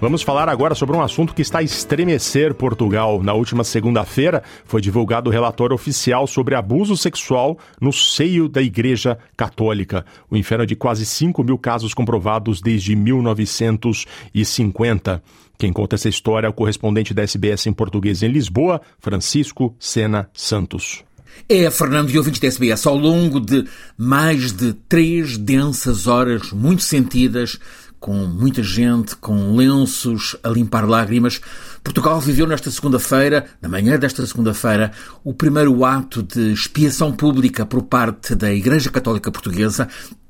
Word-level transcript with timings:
Vamos 0.00 0.22
falar 0.22 0.48
agora 0.48 0.74
sobre 0.74 0.96
um 0.96 1.02
assunto 1.02 1.34
que 1.34 1.42
está 1.42 1.58
a 1.58 1.62
estremecer 1.62 2.54
Portugal. 2.54 3.22
Na 3.22 3.34
última 3.34 3.62
segunda-feira 3.62 4.42
foi 4.64 4.80
divulgado 4.80 5.28
o 5.28 5.32
relatório 5.32 5.74
oficial 5.74 6.26
sobre 6.26 6.54
abuso 6.54 6.96
sexual 6.96 7.58
no 7.78 7.92
seio 7.92 8.48
da 8.48 8.62
Igreja 8.62 9.18
Católica. 9.36 10.06
O 10.30 10.38
inferno 10.38 10.64
de 10.64 10.74
quase 10.74 11.04
5 11.04 11.44
mil 11.44 11.58
casos 11.58 11.92
comprovados 11.92 12.62
desde 12.62 12.96
1950. 12.96 15.22
Quem 15.58 15.70
conta 15.70 15.96
essa 15.96 16.08
história 16.08 16.46
é 16.46 16.50
o 16.50 16.54
correspondente 16.54 17.12
da 17.12 17.20
SBS 17.20 17.66
em 17.66 17.72
português 17.74 18.22
em 18.22 18.28
Lisboa, 18.28 18.80
Francisco 18.98 19.76
Sena 19.78 20.30
Santos. 20.32 21.04
É, 21.48 21.70
Fernando 21.70 22.10
e 22.10 22.16
ouvintes 22.16 22.40
da 22.40 22.48
SBS, 22.48 22.86
ao 22.86 22.96
longo 22.96 23.38
de 23.38 23.66
mais 23.98 24.50
de 24.52 24.72
três 24.72 25.36
densas 25.36 26.06
horas 26.06 26.52
muito 26.52 26.82
sentidas, 26.82 27.58
com 28.00 28.14
muita 28.14 28.62
gente, 28.62 29.14
com 29.14 29.54
lenços 29.54 30.34
a 30.42 30.48
limpar 30.48 30.88
lágrimas, 30.88 31.38
Portugal 31.84 32.18
viveu 32.18 32.46
nesta 32.46 32.70
segunda-feira, 32.70 33.46
na 33.60 33.68
manhã 33.68 33.98
desta 33.98 34.26
segunda-feira, 34.26 34.90
o 35.22 35.34
primeiro 35.34 35.84
ato 35.84 36.22
de 36.22 36.52
expiação 36.52 37.12
pública 37.12 37.66
por 37.66 37.82
parte 37.82 38.34
da 38.34 38.52
Igreja 38.52 38.90
Católica 38.90 39.30
Portuguesa. 39.30 39.86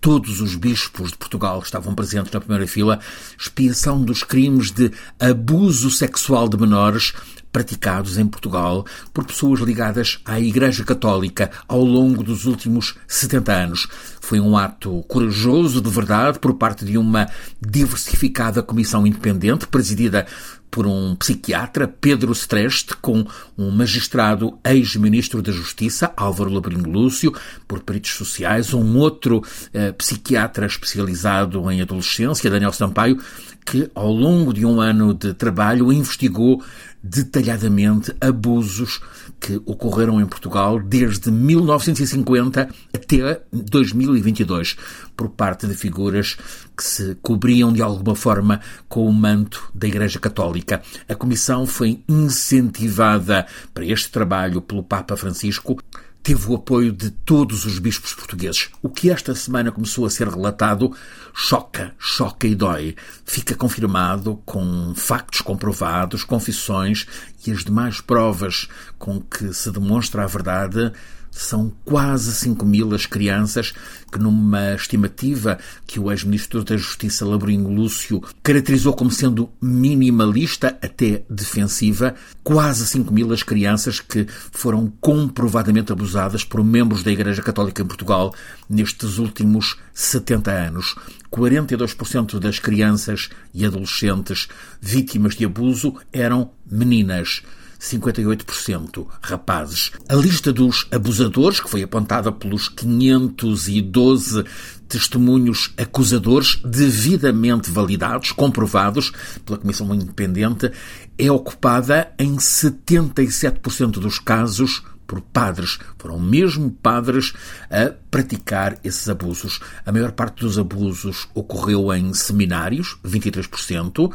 Todos 0.00 0.42
os 0.42 0.54
bispos 0.54 1.12
de 1.12 1.16
Portugal 1.16 1.60
estavam 1.64 1.94
presentes 1.94 2.30
na 2.30 2.40
primeira 2.40 2.66
fila, 2.66 3.00
expiação 3.38 4.02
dos 4.02 4.22
crimes 4.22 4.70
de 4.70 4.90
abuso 5.18 5.90
sexual 5.90 6.46
de 6.46 6.58
menores 6.58 7.14
praticados 7.54 8.18
em 8.18 8.26
Portugal 8.26 8.84
por 9.12 9.24
pessoas 9.24 9.60
ligadas 9.60 10.18
à 10.24 10.40
Igreja 10.40 10.82
Católica 10.84 11.52
ao 11.68 11.84
longo 11.84 12.24
dos 12.24 12.46
últimos 12.46 12.96
70 13.06 13.52
anos. 13.52 13.88
Foi 14.20 14.40
um 14.40 14.56
ato 14.56 15.04
corajoso, 15.06 15.80
de 15.80 15.88
verdade, 15.88 16.40
por 16.40 16.54
parte 16.54 16.84
de 16.84 16.98
uma 16.98 17.28
diversificada 17.64 18.60
comissão 18.60 19.06
independente, 19.06 19.68
presidida 19.68 20.26
por 20.68 20.88
um 20.88 21.14
psiquiatra, 21.14 21.86
Pedro 21.86 22.32
Streste, 22.32 22.96
com 22.96 23.24
um 23.56 23.70
magistrado 23.70 24.58
ex-ministro 24.64 25.40
da 25.40 25.52
Justiça, 25.52 26.12
Álvaro 26.16 26.52
Labrinho 26.52 26.90
Lúcio, 26.90 27.32
por 27.68 27.78
peritos 27.84 28.14
sociais, 28.14 28.74
um 28.74 28.96
outro 28.96 29.40
eh, 29.72 29.92
psiquiatra 29.92 30.66
especializado 30.66 31.70
em 31.70 31.80
adolescência, 31.80 32.50
Daniel 32.50 32.72
Sampaio, 32.72 33.20
que 33.64 33.88
ao 33.94 34.10
longo 34.10 34.52
de 34.52 34.66
um 34.66 34.80
ano 34.80 35.14
de 35.14 35.32
trabalho 35.32 35.92
investigou 35.92 36.60
detalhadamente 37.04 38.16
abusos 38.18 39.02
que 39.38 39.60
ocorreram 39.66 40.18
em 40.22 40.26
Portugal 40.26 40.80
desde 40.80 41.30
1950 41.30 42.66
até 42.94 43.42
2022 43.52 44.74
por 45.14 45.28
parte 45.28 45.66
de 45.66 45.74
figuras 45.74 46.38
que 46.74 46.82
se 46.82 47.14
cobriam 47.20 47.74
de 47.74 47.82
alguma 47.82 48.16
forma 48.16 48.58
com 48.88 49.06
o 49.06 49.12
manto 49.12 49.70
da 49.74 49.86
Igreja 49.86 50.18
Católica. 50.18 50.80
A 51.06 51.14
comissão 51.14 51.66
foi 51.66 52.02
incentivada 52.08 53.46
para 53.74 53.84
este 53.84 54.10
trabalho 54.10 54.62
pelo 54.62 54.82
Papa 54.82 55.14
Francisco 55.14 55.78
teve 56.24 56.50
o 56.50 56.54
apoio 56.54 56.90
de 56.90 57.10
todos 57.10 57.66
os 57.66 57.78
bispos 57.78 58.14
portugueses. 58.14 58.70
O 58.80 58.88
que 58.88 59.10
esta 59.10 59.34
semana 59.34 59.70
começou 59.70 60.06
a 60.06 60.10
ser 60.10 60.26
relatado 60.26 60.90
choca, 61.34 61.94
choca 61.98 62.46
e 62.46 62.54
dói. 62.54 62.96
Fica 63.26 63.54
confirmado 63.54 64.40
com 64.46 64.94
factos 64.96 65.42
comprovados, 65.42 66.24
confissões 66.24 67.06
e 67.46 67.52
as 67.52 67.62
demais 67.62 68.00
provas 68.00 68.68
com 68.98 69.20
que 69.20 69.52
se 69.52 69.70
demonstra 69.70 70.24
a 70.24 70.26
verdade 70.26 70.90
são 71.34 71.72
quase 71.84 72.32
5 72.32 72.64
mil 72.64 72.94
as 72.94 73.06
crianças 73.06 73.74
que, 74.10 74.18
numa 74.18 74.74
estimativa 74.74 75.58
que 75.86 75.98
o 75.98 76.10
ex-ministro 76.10 76.62
da 76.62 76.76
Justiça, 76.76 77.26
Labrinho 77.26 77.68
Lúcio, 77.68 78.22
caracterizou 78.42 78.94
como 78.94 79.10
sendo 79.10 79.50
minimalista 79.60 80.78
até 80.80 81.24
defensiva, 81.28 82.14
quase 82.44 82.86
5 82.86 83.12
mil 83.12 83.32
as 83.32 83.42
crianças 83.42 83.98
que 83.98 84.26
foram 84.52 84.92
comprovadamente 85.00 85.90
abusadas 85.90 86.44
por 86.44 86.62
membros 86.62 87.02
da 87.02 87.10
Igreja 87.10 87.42
Católica 87.42 87.82
em 87.82 87.86
Portugal 87.86 88.32
nestes 88.70 89.18
últimos 89.18 89.76
70 89.92 90.52
anos. 90.52 90.94
42% 91.32 92.38
das 92.38 92.60
crianças 92.60 93.28
e 93.52 93.66
adolescentes 93.66 94.46
vítimas 94.80 95.34
de 95.34 95.44
abuso 95.44 95.94
eram 96.12 96.52
meninas. 96.70 97.42
58% 97.84 99.06
rapazes. 99.20 99.92
A 100.08 100.14
lista 100.14 100.52
dos 100.52 100.86
abusadores, 100.90 101.60
que 101.60 101.68
foi 101.68 101.82
apontada 101.82 102.32
pelos 102.32 102.68
512 102.68 104.44
testemunhos 104.88 105.72
acusadores 105.76 106.60
devidamente 106.64 107.70
validados, 107.70 108.32
comprovados 108.32 109.12
pela 109.44 109.58
Comissão 109.58 109.94
Independente, 109.94 110.70
é 111.18 111.30
ocupada 111.30 112.12
em 112.18 112.36
77% 112.36 113.92
dos 113.92 114.18
casos 114.18 114.82
por 115.06 115.20
padres. 115.20 115.78
Foram 115.98 116.18
mesmo 116.18 116.70
padres 116.70 117.32
a 117.70 117.92
praticar 118.10 118.78
esses 118.84 119.08
abusos. 119.08 119.60
A 119.84 119.92
maior 119.92 120.12
parte 120.12 120.40
dos 120.40 120.58
abusos 120.58 121.28
ocorreu 121.34 121.92
em 121.92 122.12
seminários, 122.14 122.96
23%, 123.04 124.12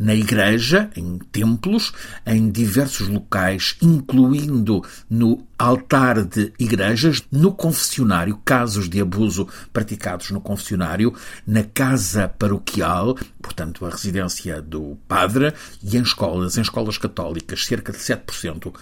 na 0.00 0.14
igreja, 0.14 0.90
em 0.96 1.18
templos, 1.30 1.92
em 2.24 2.50
diversos 2.50 3.06
locais, 3.06 3.76
incluindo 3.82 4.82
no 5.10 5.46
altar 5.58 6.24
de 6.24 6.54
igrejas, 6.58 7.22
no 7.30 7.52
confessionário, 7.52 8.40
casos 8.42 8.88
de 8.88 8.98
abuso 8.98 9.46
praticados 9.74 10.30
no 10.30 10.40
confessionário, 10.40 11.14
na 11.46 11.62
casa 11.64 12.28
paroquial, 12.28 13.14
portanto 13.42 13.84
a 13.84 13.90
residência 13.90 14.62
do 14.62 14.96
padre, 15.06 15.52
e 15.82 15.98
em 15.98 16.00
escolas, 16.00 16.56
em 16.56 16.62
escolas 16.62 16.96
católicas, 16.96 17.66
cerca 17.66 17.92
de 17.92 17.98
7%. 17.98 18.72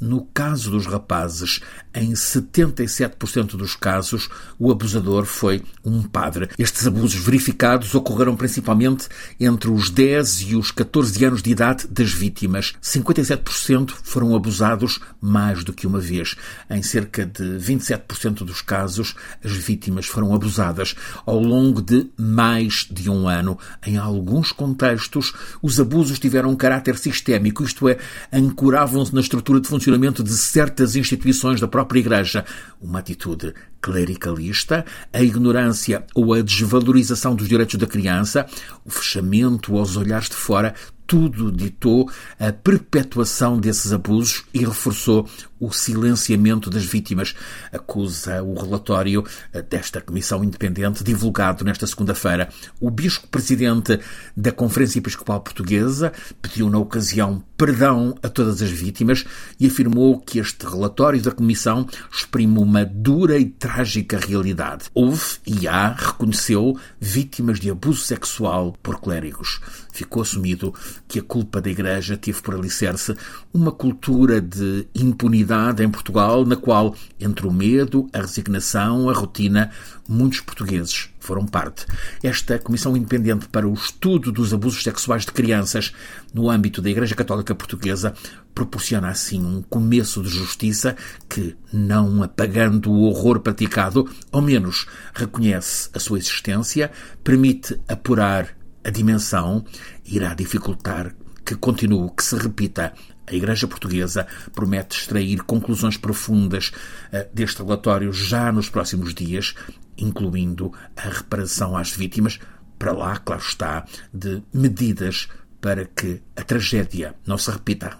No 0.00 0.22
caso 0.34 0.72
dos 0.72 0.86
rapazes, 0.86 1.60
em 1.94 2.12
77% 2.12 3.56
dos 3.56 3.76
casos, 3.76 4.28
o 4.58 4.72
abusador 4.72 5.24
foi 5.24 5.62
um 5.84 6.02
padre. 6.02 6.50
Estes 6.58 6.84
abusos 6.86 7.14
verificados 7.14 7.94
ocorreram 7.94 8.36
principalmente 8.36 9.08
entre 9.38 9.70
os 9.70 9.90
10 9.90 10.40
e 10.48 10.56
os 10.56 10.72
14 10.72 11.24
anos 11.24 11.42
de 11.42 11.50
idade 11.50 11.86
das 11.86 12.12
vítimas. 12.12 12.74
57% 12.82 13.92
foram 14.02 14.34
abusados 14.34 14.98
mais 15.20 15.62
do 15.62 15.72
que 15.72 15.86
uma 15.86 16.00
vez. 16.00 16.34
Em 16.68 16.82
cerca 16.82 17.24
de 17.24 17.44
27% 17.44 18.44
dos 18.44 18.60
casos, 18.60 19.14
as 19.44 19.52
vítimas 19.52 20.06
foram 20.06 20.34
abusadas 20.34 20.96
ao 21.24 21.38
longo 21.38 21.80
de 21.80 22.10
mais 22.18 22.88
de 22.90 23.08
um 23.08 23.28
ano. 23.28 23.56
Em 23.86 23.96
alguns 23.96 24.50
contextos, 24.50 25.32
os 25.62 25.78
abusos 25.78 26.18
tiveram 26.18 26.50
um 26.50 26.56
caráter 26.56 26.98
sistémico, 26.98 27.62
isto 27.62 27.88
é, 27.88 27.96
ancoravam-se 28.32 29.14
na 29.14 29.20
estrutura 29.20 29.60
de 29.60 29.68
funcionamento 29.68 29.83
funcionamento 29.84 30.24
de 30.24 30.32
certas 30.32 30.96
instituições 30.96 31.60
da 31.60 31.68
própria 31.68 32.00
Igreja, 32.00 32.44
uma 32.80 33.00
atitude 33.00 33.52
clericalista, 33.82 34.82
a 35.12 35.22
ignorância 35.22 36.06
ou 36.14 36.32
a 36.32 36.40
desvalorização 36.40 37.34
dos 37.34 37.46
direitos 37.46 37.74
da 37.76 37.86
criança, 37.86 38.46
o 38.82 38.90
fechamento 38.90 39.76
aos 39.76 39.94
olhares 39.98 40.30
de 40.30 40.36
fora, 40.36 40.74
tudo 41.14 41.52
ditou 41.52 42.10
a 42.40 42.52
perpetuação 42.52 43.60
desses 43.60 43.92
abusos 43.92 44.42
e 44.52 44.64
reforçou 44.64 45.28
o 45.60 45.70
silenciamento 45.72 46.68
das 46.68 46.84
vítimas, 46.84 47.36
acusa 47.72 48.42
o 48.42 48.54
relatório 48.54 49.24
desta 49.70 50.00
comissão 50.00 50.42
independente 50.42 51.04
divulgado 51.04 51.64
nesta 51.64 51.86
segunda-feira. 51.86 52.48
O 52.80 52.90
bispo 52.90 53.28
presidente 53.28 54.00
da 54.36 54.50
Conferência 54.50 54.98
Episcopal 54.98 55.40
Portuguesa 55.40 56.12
pediu 56.42 56.68
na 56.68 56.78
ocasião 56.78 57.42
perdão 57.56 58.14
a 58.22 58.28
todas 58.28 58.60
as 58.60 58.70
vítimas 58.70 59.24
e 59.58 59.68
afirmou 59.68 60.18
que 60.18 60.40
este 60.40 60.66
relatório 60.66 61.22
da 61.22 61.30
comissão 61.30 61.86
exprime 62.12 62.58
uma 62.58 62.84
dura 62.84 63.38
e 63.38 63.46
trágica 63.46 64.18
realidade. 64.18 64.86
Houve 64.92 65.38
e 65.46 65.68
há, 65.68 65.92
reconheceu, 65.92 66.76
vítimas 67.00 67.60
de 67.60 67.70
abuso 67.70 68.02
sexual 68.02 68.76
por 68.82 69.00
clérigos. 69.00 69.60
Ficou 69.92 70.22
assumido 70.22 70.74
que 71.06 71.18
a 71.18 71.22
culpa 71.22 71.60
da 71.60 71.70
Igreja 71.70 72.16
teve 72.16 72.40
por 72.40 72.54
alicerce 72.54 73.14
uma 73.52 73.70
cultura 73.70 74.40
de 74.40 74.86
impunidade 74.94 75.82
em 75.82 75.90
Portugal, 75.90 76.44
na 76.44 76.56
qual, 76.56 76.94
entre 77.20 77.46
o 77.46 77.52
medo, 77.52 78.08
a 78.12 78.20
resignação, 78.20 79.08
a 79.08 79.12
rotina, 79.12 79.70
muitos 80.08 80.40
portugueses 80.40 81.10
foram 81.20 81.46
parte. 81.46 81.86
Esta 82.22 82.58
Comissão 82.58 82.96
Independente 82.96 83.48
para 83.48 83.66
o 83.66 83.72
Estudo 83.72 84.30
dos 84.30 84.52
Abusos 84.52 84.82
Sexuais 84.82 85.24
de 85.24 85.32
Crianças 85.32 85.92
no 86.32 86.50
âmbito 86.50 86.82
da 86.82 86.90
Igreja 86.90 87.14
Católica 87.14 87.54
Portuguesa 87.54 88.14
proporciona 88.54 89.08
assim 89.08 89.42
um 89.42 89.62
começo 89.62 90.22
de 90.22 90.28
justiça 90.28 90.96
que, 91.28 91.56
não 91.72 92.22
apagando 92.22 92.90
o 92.90 93.04
horror 93.04 93.40
praticado, 93.40 94.08
ao 94.30 94.42
menos 94.42 94.86
reconhece 95.14 95.88
a 95.94 95.98
sua 95.98 96.18
existência, 96.18 96.90
permite 97.22 97.80
apurar 97.88 98.54
a 98.84 98.90
dimensão, 98.90 99.64
irá 100.04 100.34
dificultar 100.34 101.14
que 101.44 101.54
continue, 101.56 102.10
que 102.16 102.24
se 102.24 102.36
repita 102.36 102.94
A 103.26 103.34
Igreja 103.34 103.66
Portuguesa 103.66 104.26
promete 104.54 104.98
extrair 104.98 105.42
conclusões 105.42 105.96
profundas 105.96 106.72
uh, 107.12 107.28
deste 107.34 107.62
relatório 107.62 108.12
já 108.12 108.52
nos 108.52 108.68
próximos 108.68 109.14
dias, 109.14 109.54
incluindo 109.96 110.72
a 110.96 111.08
reparação 111.08 111.76
às 111.76 111.90
vítimas, 111.90 112.38
para 112.78 112.92
lá, 112.92 113.16
claro 113.18 113.42
está, 113.42 113.86
de 114.12 114.42
medidas 114.52 115.28
para 115.60 115.86
que 115.86 116.20
a 116.36 116.42
tragédia 116.42 117.14
não 117.26 117.38
se 117.38 117.50
repita. 117.50 117.96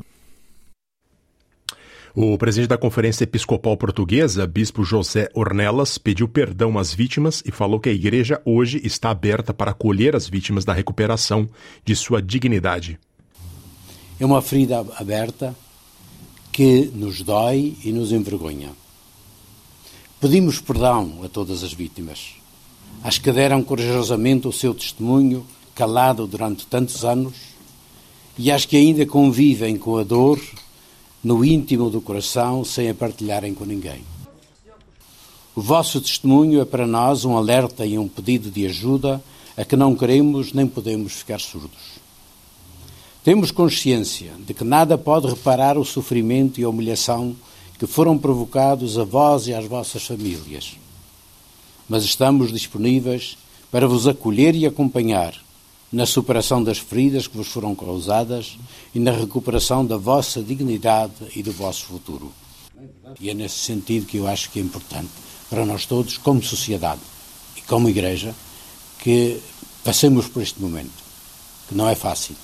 O 2.17 2.39
presidente 2.39 2.69
da 2.69 2.79
Conferência 2.79 3.25
Episcopal 3.25 3.77
Portuguesa, 3.77 4.47
Bispo 4.47 4.85
José 4.85 5.29
Ornelas, 5.35 5.99
pediu 5.99 6.29
perdão 6.29 6.79
às 6.79 6.95
vítimas 6.95 7.43
e 7.45 7.51
falou 7.51 7.81
que 7.81 7.89
a 7.89 7.93
igreja 7.93 8.41
hoje 8.45 8.81
está 8.85 9.11
aberta 9.11 9.53
para 9.53 9.73
acolher 9.73 10.15
as 10.15 10.29
vítimas 10.29 10.65
da 10.65 10.73
recuperação 10.73 11.49
de 11.85 11.97
sua 11.97 12.23
dignidade. 12.23 13.01
É 14.21 14.25
uma 14.25 14.41
ferida 14.41 14.87
aberta 14.97 15.57
que 16.53 16.89
nos 16.95 17.21
dói 17.21 17.77
e 17.83 17.91
nos 17.91 18.13
envergonha. 18.13 18.71
Pedimos 20.21 20.61
perdão 20.61 21.19
a 21.25 21.29
todas 21.29 21.65
as 21.65 21.73
vítimas, 21.73 22.37
às 23.03 23.19
que 23.19 23.33
deram 23.33 23.61
corajosamente 23.61 24.47
o 24.47 24.53
seu 24.53 24.73
testemunho, 24.73 25.45
calado 25.75 26.29
durante 26.29 26.65
tantos 26.65 27.05
anos, 27.05 27.35
e 28.39 28.53
às 28.53 28.65
que 28.65 28.77
ainda 28.77 29.05
convivem 29.05 29.77
com 29.77 29.97
a 29.97 30.05
dor 30.05 30.39
no 31.25 31.43
íntimo 31.43 31.89
do 31.89 32.03
coração 32.03 32.63
sem 32.63 32.91
a 32.91 32.95
partilharem 32.95 33.55
com 33.55 33.65
ninguém. 33.65 34.03
O 35.57 35.63
vosso 35.63 36.01
testemunho 36.01 36.61
é 36.61 36.65
para 36.67 36.87
nós 36.87 37.25
um 37.25 37.37
alerta 37.37 37.87
e 37.87 37.99
um 37.99 38.07
pedido 38.07 38.51
de 38.51 38.67
ajuda 38.67 39.23
a 39.57 39.65
que 39.65 39.75
não 39.75 39.97
queremos 39.97 40.53
nem 40.53 40.67
podemos 40.67 41.15
ficar 41.15 41.41
surdos. 41.41 41.95
Temos 43.23 43.51
consciência 43.51 44.33
de 44.47 44.53
que 44.53 44.65
nada 44.65 44.99
pode 44.99 45.27
reparar 45.27 45.79
o 45.79 45.85
sofrimento 45.85 46.61
e 46.61 46.65
a 46.65 46.69
humilhação 46.69 47.35
que 47.79 47.87
foram 47.87 48.19
provocados 48.19 48.99
a 48.99 49.05
vós 49.05 49.47
e 49.47 49.55
às 49.55 49.65
vossas 49.65 50.05
famílias. 50.05 50.77
Mas 51.89 52.05
estamos 52.05 52.53
disponíveis 52.53 53.39
para 53.71 53.89
vos 53.89 54.07
acolher 54.07 54.55
e 54.55 54.67
acompanhar 54.67 55.35
na 55.95 56.07
superação 56.07 56.61
das 56.61 56.79
feridas 56.79 57.29
que 57.29 57.37
vos 57.37 57.47
foram 57.47 57.73
causadas 57.73 58.59
e 58.93 58.99
na 58.99 59.13
recuperação 59.13 59.87
da 59.87 59.97
vossa 59.97 60.43
dignidade 60.43 61.13
e 61.37 61.43
do 61.43 61.53
vosso 61.53 61.85
futuro. 61.85 62.33
E 63.21 63.31
é 63.31 63.35
nesse 63.35 63.59
sentido 63.59 64.05
que 64.05 64.17
eu 64.17 64.27
acho 64.27 64.51
que 64.51 64.59
é 64.59 64.63
importante 64.63 65.11
para 65.49 65.65
nós 65.65 65.87
todos, 65.87 66.19
como 66.19 66.43
sociedade 66.43 67.01
e 67.57 67.61
como 67.63 67.89
Igreja, 67.89 68.35
que 68.99 69.41
passemos 69.85 70.27
por 70.27 70.43
este 70.43 70.61
momento, 70.61 70.91
que 71.69 71.77
não 71.77 71.89
é 71.89 71.95
fácil, 71.95 72.35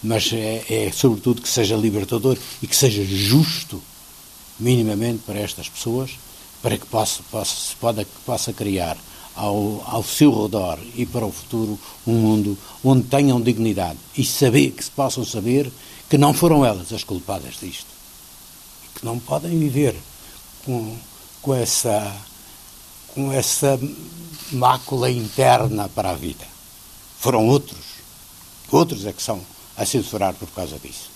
mas 0.00 0.32
é, 0.32 0.64
é 0.68 0.92
sobretudo 0.92 1.42
que 1.42 1.48
seja 1.48 1.74
libertador 1.74 2.38
e 2.62 2.68
que 2.68 2.76
seja 2.76 3.04
justo, 3.04 3.82
minimamente, 4.60 5.24
para 5.26 5.40
estas 5.40 5.68
pessoas, 5.68 6.12
para 6.62 6.78
que 6.78 6.86
possa, 6.86 7.20
possa, 7.32 7.56
se 7.56 7.74
possa, 7.74 8.06
possa 8.24 8.52
criar 8.52 8.96
ao, 9.36 9.84
ao 9.86 10.02
seu 10.02 10.42
redor 10.42 10.78
e 10.94 11.04
para 11.04 11.26
o 11.26 11.32
futuro 11.32 11.78
um 12.06 12.14
mundo 12.14 12.58
onde 12.82 13.06
tenham 13.06 13.40
dignidade 13.40 13.98
e 14.16 14.24
saber 14.24 14.70
que 14.70 14.82
se 14.82 14.90
possam 14.90 15.24
saber 15.24 15.70
que 16.08 16.16
não 16.16 16.32
foram 16.32 16.64
elas 16.64 16.92
as 16.92 17.04
culpadas 17.04 17.56
disto 17.60 17.88
e 18.84 18.98
que 18.98 19.04
não 19.04 19.18
podem 19.18 19.58
viver 19.58 19.94
com, 20.64 20.96
com 21.42 21.54
essa 21.54 22.16
com 23.14 23.32
essa 23.32 23.80
mácula 24.52 25.10
interna 25.10 25.88
para 25.88 26.10
a 26.10 26.14
vida. 26.14 26.44
Foram 27.18 27.48
outros. 27.48 27.96
Outros 28.70 29.06
é 29.06 29.12
que 29.12 29.22
são 29.22 29.40
a 29.74 29.86
censurar 29.86 30.34
por 30.34 30.48
causa 30.50 30.78
disso. 30.78 31.15